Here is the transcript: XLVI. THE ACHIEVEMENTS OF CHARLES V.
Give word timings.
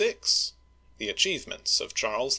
XLVI. 0.01 0.53
THE 0.97 1.09
ACHIEVEMENTS 1.09 1.79
OF 1.79 1.93
CHARLES 1.93 2.29
V. 2.29 2.29